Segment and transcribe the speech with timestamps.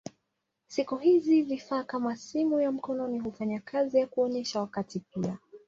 [0.67, 5.37] Siku hizi vifaa kama simu ya mkononi hufanya kazi ya kuonyesha wakati pia.